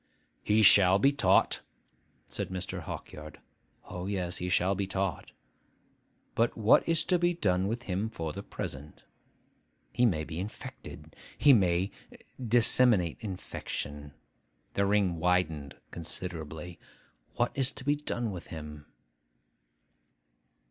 'He 0.41 0.63
shall 0.63 0.97
be 0.97 1.11
taught,' 1.11 1.61
said 2.27 2.49
Mr. 2.49 2.81
Hawkyard, 2.81 3.39
'(O, 3.85 4.07
yes, 4.07 4.37
he 4.37 4.49
shall 4.49 4.73
be 4.73 4.87
taught!) 4.87 5.31
but 6.33 6.57
what 6.57 6.89
is 6.89 7.03
to 7.03 7.19
be 7.19 7.35
done 7.35 7.67
with 7.67 7.83
him 7.83 8.09
for 8.09 8.33
the 8.33 8.41
present? 8.41 9.03
He 9.93 10.07
may 10.07 10.23
be 10.23 10.39
infected. 10.39 11.15
He 11.37 11.53
may 11.53 11.91
disseminate 12.43 13.17
infection.' 13.19 14.13
The 14.73 14.87
ring 14.87 15.17
widened 15.17 15.75
considerably. 15.91 16.79
'What 17.35 17.51
is 17.53 17.71
to 17.73 17.83
be 17.83 17.95
done 17.95 18.31
with 18.31 18.47
him? 18.47 18.87